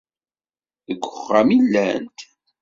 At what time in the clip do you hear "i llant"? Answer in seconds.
1.57-2.19